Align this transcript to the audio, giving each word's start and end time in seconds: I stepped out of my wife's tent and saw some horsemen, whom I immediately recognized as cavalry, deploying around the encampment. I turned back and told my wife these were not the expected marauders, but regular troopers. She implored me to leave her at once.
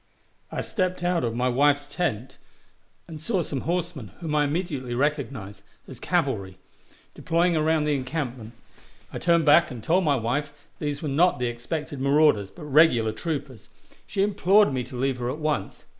I 0.51 0.61
stepped 0.61 1.03
out 1.03 1.23
of 1.23 1.35
my 1.35 1.47
wife's 1.47 1.87
tent 1.87 2.39
and 3.07 3.21
saw 3.21 3.43
some 3.43 3.61
horsemen, 3.69 4.07
whom 4.19 4.33
I 4.33 4.45
immediately 4.45 4.95
recognized 4.95 5.61
as 5.87 5.99
cavalry, 5.99 6.57
deploying 7.13 7.55
around 7.55 7.83
the 7.83 7.93
encampment. 7.93 8.53
I 9.13 9.19
turned 9.19 9.45
back 9.45 9.69
and 9.69 9.83
told 9.83 10.03
my 10.03 10.15
wife 10.15 10.53
these 10.79 11.03
were 11.03 11.07
not 11.07 11.37
the 11.37 11.45
expected 11.45 12.01
marauders, 12.01 12.49
but 12.49 12.65
regular 12.65 13.11
troopers. 13.11 13.69
She 14.07 14.23
implored 14.23 14.73
me 14.73 14.83
to 14.85 14.97
leave 14.97 15.19
her 15.19 15.29
at 15.29 15.37
once. 15.37 15.85